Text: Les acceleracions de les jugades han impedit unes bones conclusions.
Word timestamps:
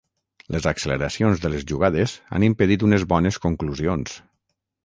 Les 0.53 0.67
acceleracions 0.71 1.43
de 1.43 1.51
les 1.55 1.67
jugades 1.73 2.15
han 2.39 2.47
impedit 2.49 2.87
unes 2.89 3.07
bones 3.15 3.41
conclusions. 3.45 4.21